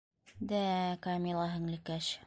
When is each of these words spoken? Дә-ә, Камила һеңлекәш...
Дә-ә, 0.51 0.87
Камила 1.05 1.47
һеңлекәш... 1.55 2.15